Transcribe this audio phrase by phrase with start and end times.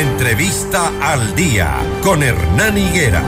[0.00, 3.22] Entrevista al día con Hernán Higuera.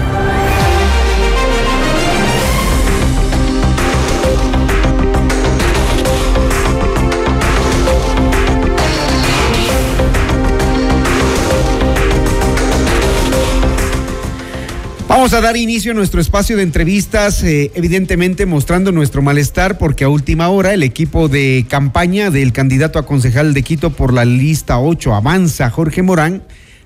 [15.09, 20.05] Vamos a dar inicio a nuestro espacio de entrevistas, eh, evidentemente mostrando nuestro malestar porque
[20.05, 24.25] a última hora el equipo de campaña del candidato a concejal de Quito por la
[24.25, 26.43] lista 8, Avanza, Jorge Morán,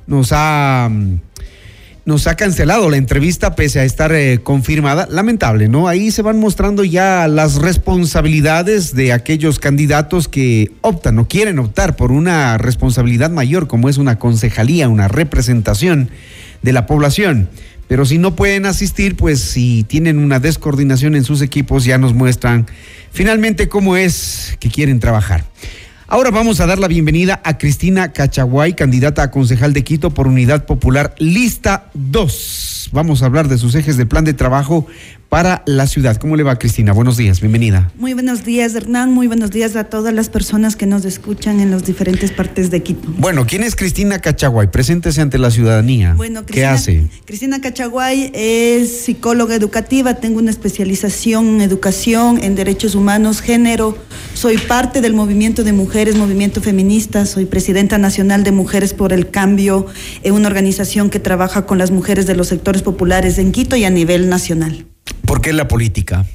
[0.06, 0.90] nos ha,
[2.04, 5.08] nos ha cancelado la entrevista pese a estar eh, confirmada.
[5.10, 5.88] Lamentable, ¿no?
[5.88, 11.96] Ahí se van mostrando ya las responsabilidades de aquellos candidatos que optan o quieren optar
[11.96, 16.10] por una responsabilidad mayor como es una concejalía, una representación
[16.62, 17.48] de la población.
[17.88, 22.14] Pero si no pueden asistir, pues si tienen una descoordinación en sus equipos, ya nos
[22.14, 22.66] muestran
[23.12, 25.44] finalmente cómo es que quieren trabajar.
[26.08, 30.28] Ahora vamos a dar la bienvenida a Cristina Cachaguay, candidata a concejal de Quito por
[30.28, 32.75] Unidad Popular, lista 2.
[32.92, 34.86] Vamos a hablar de sus ejes de plan de trabajo
[35.28, 36.16] para la ciudad.
[36.16, 36.92] ¿Cómo le va, Cristina?
[36.92, 37.90] Buenos días, bienvenida.
[37.98, 39.12] Muy buenos días, Hernán.
[39.12, 42.82] Muy buenos días a todas las personas que nos escuchan en las diferentes partes de
[42.82, 43.08] Quito.
[43.18, 44.68] Bueno, ¿quién es Cristina Cachaguay?
[44.68, 46.14] Preséntese ante la ciudadanía.
[46.14, 47.06] Bueno, ¿Qué hace?
[47.24, 53.98] Cristina Cachaguay es psicóloga educativa, tengo una especialización en educación, en derechos humanos, género.
[54.34, 57.26] Soy parte del movimiento de mujeres, movimiento feminista.
[57.26, 59.86] Soy presidenta nacional de Mujeres por el Cambio,
[60.24, 63.90] una organización que trabaja con las mujeres de los sectores populares en Quito y a
[63.90, 64.86] nivel nacional.
[65.24, 66.26] ¿Por qué la política?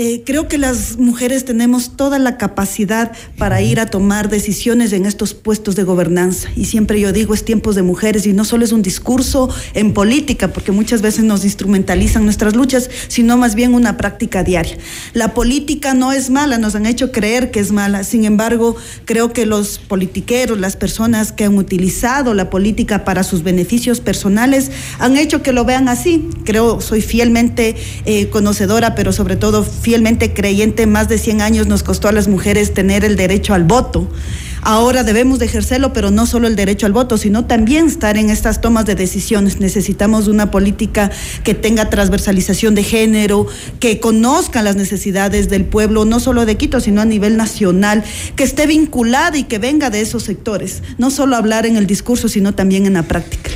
[0.00, 5.06] Eh, creo que las mujeres tenemos toda la capacidad para ir a tomar decisiones en
[5.06, 6.50] estos puestos de gobernanza.
[6.54, 9.94] Y siempre yo digo, es tiempos de mujeres y no solo es un discurso en
[9.94, 14.78] política, porque muchas veces nos instrumentalizan nuestras luchas, sino más bien una práctica diaria.
[15.14, 18.04] La política no es mala, nos han hecho creer que es mala.
[18.04, 23.42] Sin embargo, creo que los politiqueros, las personas que han utilizado la política para sus
[23.42, 26.28] beneficios personales, han hecho que lo vean así.
[26.44, 27.74] Creo, soy fielmente
[28.04, 32.28] eh, conocedora, pero sobre todo fielmente creyente, más de 100 años nos costó a las
[32.28, 34.06] mujeres tener el derecho al voto.
[34.60, 38.28] Ahora debemos de ejercerlo, pero no solo el derecho al voto, sino también estar en
[38.28, 39.60] estas tomas de decisiones.
[39.60, 41.10] Necesitamos una política
[41.42, 43.46] que tenga transversalización de género,
[43.80, 48.04] que conozca las necesidades del pueblo, no solo de Quito, sino a nivel nacional,
[48.36, 50.82] que esté vinculada y que venga de esos sectores.
[50.98, 53.48] No solo hablar en el discurso, sino también en la práctica.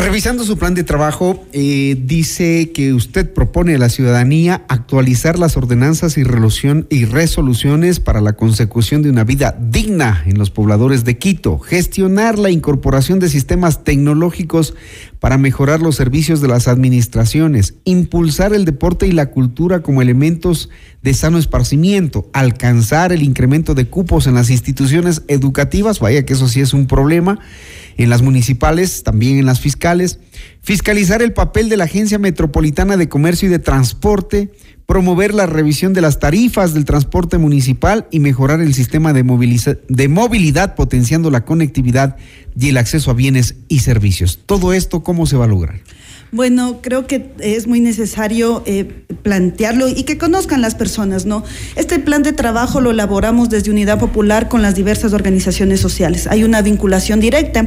[0.00, 5.58] Revisando su plan de trabajo, eh, dice que usted propone a la ciudadanía actualizar las
[5.58, 11.18] ordenanzas y, y resoluciones para la consecución de una vida digna en los pobladores de
[11.18, 14.74] Quito, gestionar la incorporación de sistemas tecnológicos
[15.20, 20.70] para mejorar los servicios de las administraciones, impulsar el deporte y la cultura como elementos
[21.02, 26.48] de sano esparcimiento, alcanzar el incremento de cupos en las instituciones educativas, vaya que eso
[26.48, 27.38] sí es un problema,
[27.98, 30.20] en las municipales, también en las fiscales,
[30.62, 34.50] fiscalizar el papel de la Agencia Metropolitana de Comercio y de Transporte,
[34.86, 39.22] promover la revisión de las tarifas del transporte municipal y mejorar el sistema de,
[39.88, 42.16] de, movilidad potenciando la conectividad
[42.58, 44.40] y el acceso a bienes y servicios.
[44.46, 45.80] Todo esto, ¿cómo se va a lograr?
[46.32, 48.84] Bueno, creo que es muy necesario eh,
[49.24, 51.42] plantearlo y que conozcan las personas, ¿no?
[51.74, 56.28] Este plan de trabajo lo elaboramos desde Unidad Popular con las diversas organizaciones sociales.
[56.28, 57.66] Hay una vinculación directa,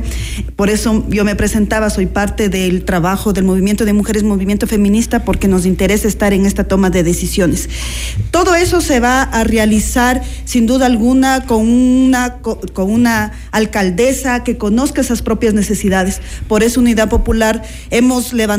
[0.55, 5.25] por eso yo me presentaba, soy parte del trabajo del movimiento de mujeres, movimiento feminista,
[5.25, 7.67] porque nos interesa estar en esta toma de decisiones.
[8.31, 14.57] Todo eso se va a realizar, sin duda alguna, con una, con una alcaldesa que
[14.57, 16.21] conozca esas propias necesidades.
[16.47, 18.52] Por eso Unidad Popular hemos levantado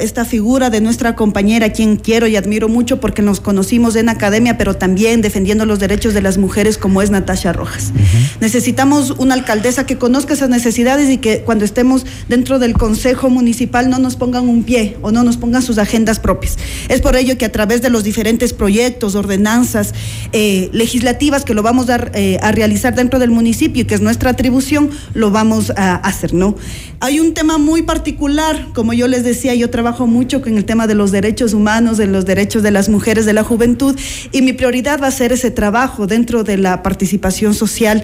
[0.00, 4.56] esta figura de nuestra compañera, quien quiero y admiro mucho porque nos conocimos en academia,
[4.56, 7.92] pero también defendiendo los derechos de las mujeres, como es Natasha Rojas.
[8.40, 13.90] Necesitamos una alcaldesa que conozca esas necesidades y que cuando estemos dentro del Consejo Municipal
[13.90, 16.56] no nos pongan un pie o no nos pongan sus agendas propias.
[16.88, 19.92] Es por ello que a través de los diferentes proyectos, ordenanzas
[20.32, 24.00] eh, legislativas que lo vamos a, eh, a realizar dentro del municipio y que es
[24.00, 26.54] nuestra atribución, lo vamos a hacer, ¿no?
[27.00, 30.64] Hay un tema muy particular, como yo les decía, decía, yo trabajo mucho con el
[30.64, 33.98] tema de los derechos humanos, de los derechos de las mujeres, de la juventud,
[34.30, 38.02] y mi prioridad va a ser ese trabajo dentro de la participación social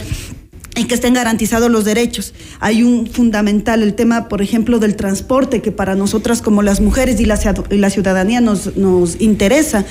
[0.78, 2.34] y que estén garantizados los derechos.
[2.60, 7.20] Hay un fundamental, el tema, por ejemplo, del transporte, que para nosotras como las mujeres
[7.20, 9.84] y la, ciudadanía nos, nos interesa.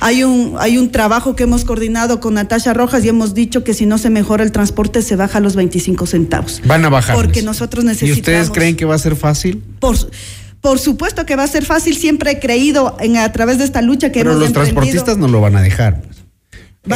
[0.00, 3.72] Hay un, hay un trabajo que hemos coordinado con Natasha Rojas y hemos dicho que
[3.72, 6.60] si no se mejora el transporte se baja a los 25 centavos.
[6.66, 7.14] Van a bajar.
[7.14, 8.16] Porque nosotros necesitamos...
[8.16, 9.62] ¿Y ustedes creen que va a ser fácil?
[9.78, 9.96] Por,
[10.62, 13.82] por supuesto que va a ser fácil, siempre he creído en, a través de esta
[13.82, 16.02] lucha que Pero los transportistas no lo van a dejar.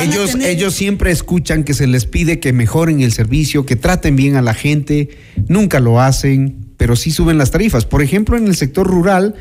[0.01, 4.37] ellos, ellos siempre escuchan que se les pide que mejoren el servicio, que traten bien
[4.37, 5.19] a la gente,
[5.49, 7.85] nunca lo hacen, pero sí suben las tarifas.
[7.85, 9.35] Por ejemplo, en el sector rural,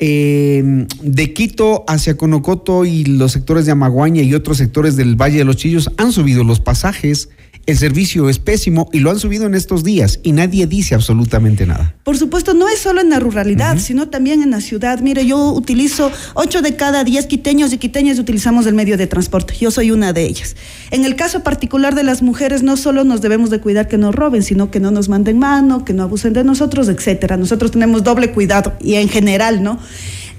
[0.00, 5.38] eh, de Quito hacia Conocoto y los sectores de Amaguaña y otros sectores del Valle
[5.38, 7.28] de los Chillos han subido los pasajes
[7.66, 11.66] el servicio es pésimo y lo han subido en estos días y nadie dice absolutamente
[11.66, 11.94] nada.
[12.04, 15.00] Por supuesto, no es solo en la ruralidad, sino también en la ciudad.
[15.00, 19.54] Mire, yo utilizo ocho de cada diez quiteños y quiteñas utilizamos el medio de transporte.
[19.58, 20.56] Yo soy una de ellas.
[20.90, 24.12] En el caso particular de las mujeres, no solo nos debemos de cuidar que no
[24.12, 27.36] roben, sino que no nos manden mano, que no abusen de nosotros, etcétera.
[27.36, 29.78] Nosotros tenemos doble cuidado y en general, ¿no?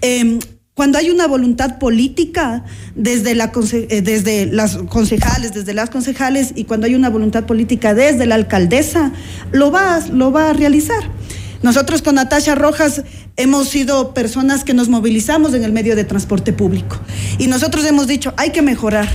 [0.01, 0.39] Eh,
[0.75, 6.65] cuando hay una voluntad política desde, la, eh, desde las concejales, desde las concejales, y
[6.65, 9.13] cuando hay una voluntad política desde la alcaldesa,
[9.53, 11.01] lo va, lo va a realizar.
[11.63, 13.03] Nosotros con Natasha Rojas
[13.37, 16.99] hemos sido personas que nos movilizamos en el medio de transporte público
[17.39, 19.07] y nosotros hemos dicho, hay que mejorar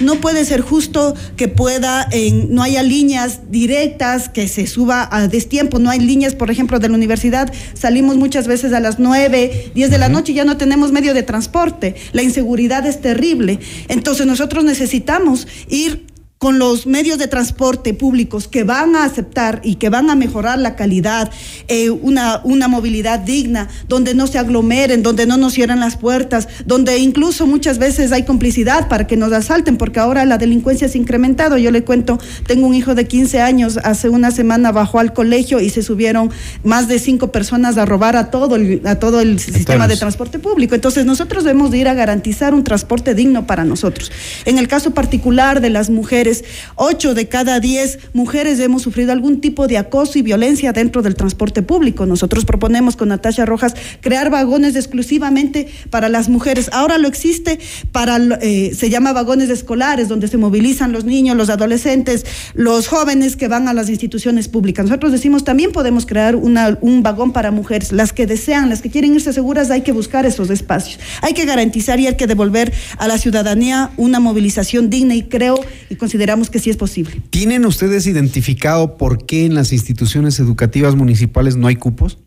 [0.00, 2.08] no puede ser justo que pueda,
[2.48, 6.88] no haya líneas directas, que se suba a destiempo, no hay líneas, por ejemplo, de
[6.88, 10.56] la universidad, salimos muchas veces a las 9, 10 de la noche y ya no
[10.56, 11.94] tenemos medio de transporte.
[12.12, 13.58] La inseguridad es terrible.
[13.88, 16.06] Entonces nosotros necesitamos ir
[16.38, 20.58] con los medios de transporte públicos que van a aceptar y que van a mejorar
[20.58, 21.30] la calidad,
[21.66, 26.48] eh, una, una movilidad digna, donde no se aglomeren, donde no nos cierren las puertas,
[26.64, 30.96] donde incluso muchas veces hay complicidad para que nos asalten, porque ahora la delincuencia se
[30.96, 31.58] ha incrementado.
[31.58, 35.60] Yo le cuento, tengo un hijo de 15 años, hace una semana bajó al colegio
[35.60, 36.30] y se subieron
[36.62, 40.38] más de cinco personas a robar a todo el, a todo el sistema de transporte
[40.38, 40.76] público.
[40.76, 44.12] Entonces nosotros debemos de ir a garantizar un transporte digno para nosotros.
[44.44, 46.27] En el caso particular de las mujeres,
[46.76, 51.14] Ocho de cada diez mujeres hemos sufrido algún tipo de acoso y violencia dentro del
[51.14, 52.06] transporte público.
[52.06, 56.70] Nosotros proponemos con Natasha Rojas crear vagones exclusivamente para las mujeres.
[56.72, 57.58] Ahora lo existe
[57.92, 63.36] para, eh, se llama vagones escolares, donde se movilizan los niños, los adolescentes, los jóvenes
[63.36, 64.86] que van a las instituciones públicas.
[64.86, 67.92] Nosotros decimos también podemos crear una, un vagón para mujeres.
[67.92, 71.00] Las que desean, las que quieren irse seguras, hay que buscar esos espacios.
[71.22, 75.60] Hay que garantizar y hay que devolver a la ciudadanía una movilización digna y creo
[75.90, 77.22] y considero consideramos que sí es posible.
[77.30, 82.18] ¿Tienen ustedes identificado por qué en las instituciones educativas municipales no hay cupos?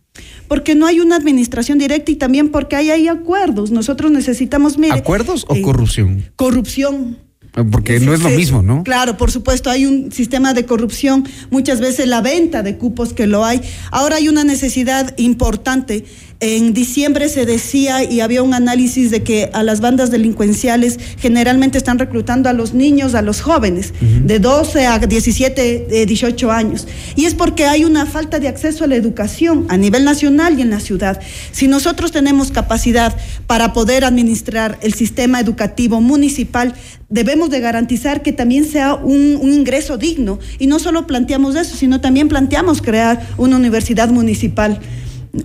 [0.48, 3.72] Porque no hay una administración directa y también porque hay, hay acuerdos.
[3.72, 4.78] Nosotros necesitamos...
[4.92, 6.24] ¿Acuerdos o eh, corrupción?
[6.38, 7.18] Corrupción.
[7.54, 8.84] Ah, porque no es lo mismo, ¿no?
[8.86, 13.28] Claro, por supuesto, hay un sistema de corrupción, muchas veces la venta de cupos que
[13.28, 13.60] lo hay.
[13.92, 16.06] Ahora hay una necesidad importante
[16.42, 21.78] en diciembre se decía y había un análisis de que a las bandas delincuenciales generalmente
[21.78, 26.88] están reclutando a los niños, a los jóvenes, de 12 a 17, 18 años.
[27.16, 30.64] Y es porque hay una falta de acceso a la educación a nivel nacional y
[30.64, 31.22] en la ciudad.
[31.52, 33.16] Si nosotros tenemos capacidad
[33.46, 36.74] para poder administrar el sistema educativo municipal,
[37.08, 40.40] debemos de garantizar que también sea un, un ingreso digno.
[40.58, 44.80] Y no solo planteamos eso, sino también planteamos crear una universidad municipal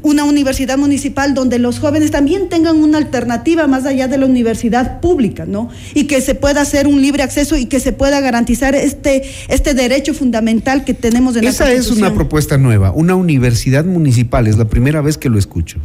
[0.03, 5.01] una universidad municipal donde los jóvenes también tengan una alternativa más allá de la universidad
[5.01, 5.69] pública, ¿no?
[5.95, 9.75] Y que se pueda hacer un libre acceso y que se pueda garantizar este, este
[9.75, 14.49] derecho fundamental que tenemos en Esa la Esa es una propuesta nueva, una universidad municipal,
[14.49, 15.79] es la primera vez que lo escucho.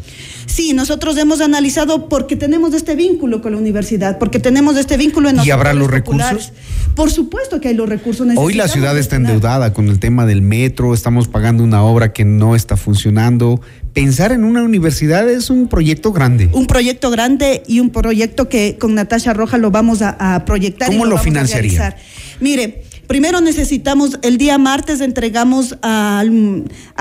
[0.48, 5.30] Sí, nosotros hemos analizado porque tenemos este vínculo con la universidad, porque tenemos este vínculo
[5.30, 6.54] en ¿Y habrá los recursos?
[6.96, 8.52] Por supuesto que hay los recursos necesarios.
[8.52, 12.26] Hoy la ciudad está endeudada con el tema del metro, estamos pagando una obra que
[12.26, 13.62] no está funcionando
[13.94, 16.50] pensar en una universidad es un proyecto grande.
[16.54, 20.88] Un proyecto grande y un proyecto que con Natasha Roja lo vamos a, proyectar.
[20.90, 21.96] ¿Cómo lo, financiaría?
[22.40, 26.24] Mire, primero necesitamos, el día martes entregamos a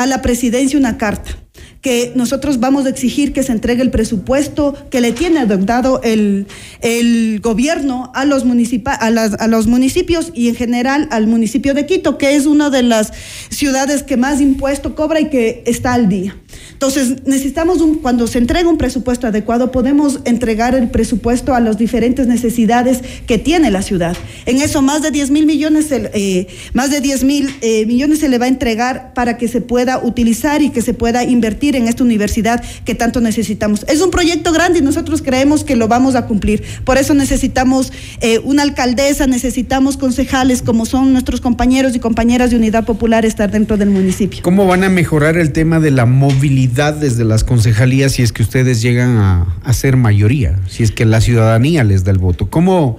[0.06, 1.36] la presidencia una carta
[1.80, 6.46] que nosotros vamos a exigir que se entregue el presupuesto que le tiene adoptado el,
[6.82, 12.18] el gobierno a los, a, a los municipios y en general al municipio de Quito,
[12.18, 13.12] que es una de las
[13.48, 16.36] ciudades que más impuesto cobra y que está al día.
[16.72, 21.76] Entonces, necesitamos, un, cuando se entrega un presupuesto adecuado, podemos entregar el presupuesto a las
[21.76, 24.16] diferentes necesidades que tiene la ciudad.
[24.46, 28.28] En eso, más de 10 mil millones, eh, más de 10 mil eh, millones se
[28.28, 31.88] le va a entregar para que se pueda utilizar y que se pueda invertir en
[31.88, 33.84] esta universidad que tanto necesitamos.
[33.88, 36.62] Es un proyecto grande y nosotros creemos que lo vamos a cumplir.
[36.84, 42.56] Por eso necesitamos eh, una alcaldesa, necesitamos concejales como son nuestros compañeros y compañeras de
[42.56, 44.40] Unidad Popular estar dentro del municipio.
[44.42, 46.70] ¿Cómo van a mejorar el tema de la movilidad?
[47.00, 51.20] desde las concejalías si es que ustedes llegan a, ser mayoría, si es que la
[51.20, 52.50] ciudadanía les da el voto?
[52.50, 52.98] ¿Cómo,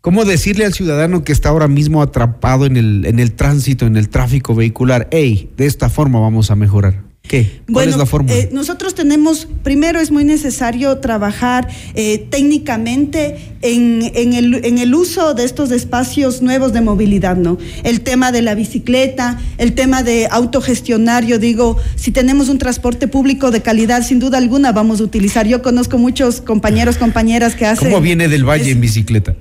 [0.00, 3.96] ¿Cómo decirle al ciudadano que está ahora mismo atrapado en el, en el tránsito, en
[3.96, 7.09] el tráfico vehicular, hey, de esta forma vamos a mejorar?
[7.22, 7.60] ¿Qué?
[7.66, 8.34] ¿Cuál bueno, es la fórmula?
[8.34, 14.92] eh, nosotros tenemos, primero es muy necesario trabajar eh, técnicamente en, en el, en el
[14.94, 17.56] uso de estos espacios nuevos de movilidad, ¿no?
[17.84, 23.06] El tema de la bicicleta, el tema de autogestionar, yo digo, si tenemos un transporte
[23.06, 25.46] público de calidad, sin duda alguna vamos a utilizar.
[25.46, 27.90] Yo conozco muchos compañeros, compañeras que hacen...
[27.90, 29.36] ¿Cómo viene del valle es- en bicicleta?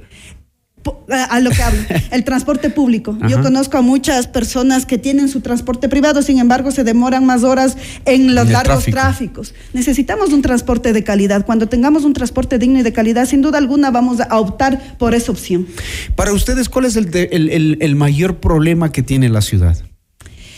[0.90, 1.82] Po- A lo que hablo,
[2.12, 3.18] el transporte público.
[3.28, 7.44] Yo conozco a muchas personas que tienen su transporte privado, sin embargo, se demoran más
[7.44, 8.96] horas en los En largos tráfico.
[8.98, 9.54] tráficos.
[9.74, 11.46] Necesitamos un transporte de calidad.
[11.46, 15.14] Cuando tengamos un transporte digno y de calidad, sin duda alguna vamos a optar por
[15.14, 15.68] esa opción.
[16.16, 19.78] Para ustedes, ¿cuál es el, de- el- el- el mayor problema que tiene la ciudad?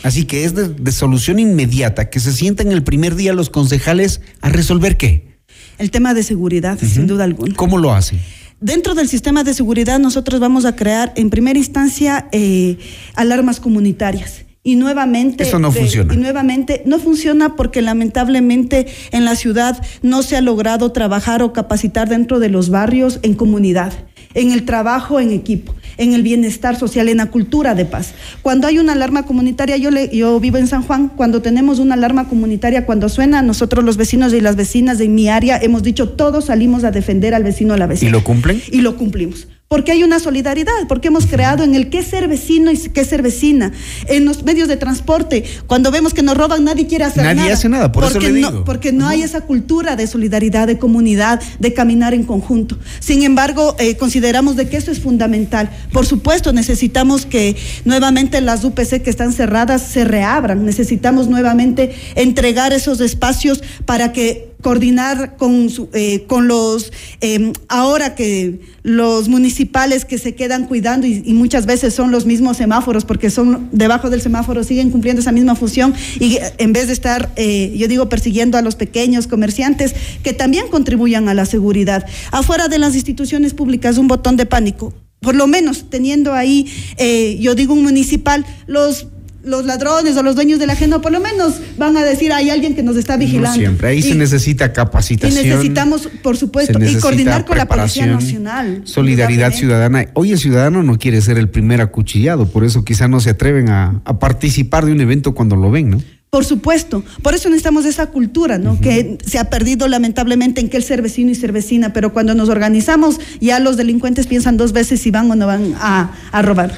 [0.02, 4.20] Así que es de, de solución inmediata, que se sientan el primer día los concejales
[4.40, 5.38] a resolver qué.
[5.78, 7.54] El tema de seguridad, sin duda alguna.
[7.54, 8.18] ¿Cómo lo hacen?
[8.62, 12.78] Dentro del sistema de seguridad nosotros vamos a crear en primera instancia eh,
[13.16, 14.44] alarmas comunitarias.
[14.62, 16.14] Y nuevamente, Eso no funciona.
[16.14, 21.52] Y nuevamente no funciona porque lamentablemente en la ciudad no se ha logrado trabajar o
[21.52, 23.92] capacitar dentro de los barrios en comunidad,
[24.34, 28.14] en el trabajo en equipo, en el bienestar social, en la cultura de paz.
[28.42, 31.94] Cuando hay una alarma comunitaria, yo, le, yo vivo en San Juan, cuando tenemos una
[31.94, 36.10] alarma comunitaria, cuando suena, nosotros los vecinos y las vecinas de mi área hemos dicho,
[36.10, 38.62] todos salimos a defender al vecino o a la vecina ¿Y lo cumplen?
[38.70, 39.48] y lo cumplimos.
[39.72, 43.22] Porque hay una solidaridad, porque hemos creado en el qué ser vecino y qué ser
[43.22, 43.72] vecina.
[44.06, 47.54] En los medios de transporte, cuando vemos que nos roban, nadie quiere hacer Nadie nada.
[47.54, 48.64] hace nada, por eso porque le no, digo.
[48.66, 52.76] porque no hay esa cultura de solidaridad, de comunidad, de caminar en conjunto.
[53.00, 55.70] Sin embargo, eh, consideramos de que eso es fundamental.
[55.90, 60.66] Por supuesto, necesitamos que nuevamente las UPC que están cerradas se reabran.
[60.66, 68.60] Necesitamos nuevamente entregar esos espacios para que coordinar con, eh, con los, eh, ahora que
[68.82, 73.68] los municipales que se quedan cuidando y, muchas veces son los mismos semáforos porque son
[73.72, 77.88] debajo del semáforo, siguen cumpliendo esa misma función y en vez de estar, eh, yo
[77.88, 82.06] digo, persiguiendo a los pequeños comerciantes que también contribuyan a la seguridad.
[82.30, 84.94] Afuera de las instituciones públicas, un botón de pánico.
[85.20, 86.66] Por lo menos teniendo ahí,
[86.96, 89.06] eh, yo digo, un municipal, los
[89.44, 92.50] los ladrones o los dueños de la ajeno, por lo menos van a decir hay
[92.50, 93.50] alguien que nos está vigilando.
[93.56, 93.88] No siempre.
[93.88, 95.44] Ahí Y- se necesita y capacitación.
[95.44, 98.82] necesitamos, por supuesto, y coordinar con la Policía Nacional.
[98.84, 100.06] Solidaridad ciudadana.
[100.14, 103.68] Hoy el ciudadano no quiere ser el primer acuchillado, por eso quizá no se atreven
[103.68, 106.02] a, a participar de un evento cuando lo ven, ¿no?
[106.32, 108.80] Por supuesto, por eso necesitamos esa cultura, ¿no?
[108.80, 112.34] Que se ha perdido lamentablemente en que el ser vecino y ser vecina, pero cuando
[112.34, 116.40] nos organizamos ya los delincuentes piensan dos veces si van o no van a, a
[116.40, 116.72] robar.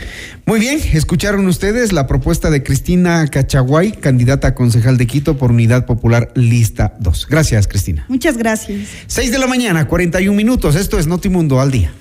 [0.44, 5.52] Muy bien, escucharon ustedes la propuesta de Cristina Cachaguay, candidata a concejal de Quito por
[5.52, 7.28] Unidad Popular Lista 2.
[7.30, 8.06] Gracias, Cristina.
[8.08, 8.88] Muchas gracias.
[9.06, 10.74] 6 de la mañana, 41 minutos.
[10.74, 11.92] Esto es Notimundo al día.